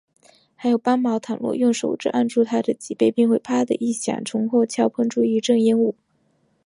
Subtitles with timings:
[0.55, 5.93] 还有斑蝥，倘若用手指按住它的脊梁，便会啪的一声，从后窍喷出一阵烟雾